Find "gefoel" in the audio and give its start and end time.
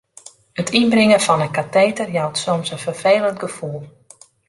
3.43-3.83